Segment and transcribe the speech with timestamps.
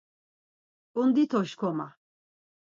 [0.93, 1.87] ǩundi to şǩoma!